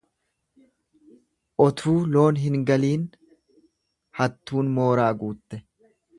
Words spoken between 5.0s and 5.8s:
guutte.